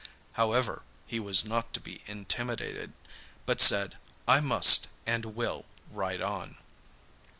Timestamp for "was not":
1.19-1.73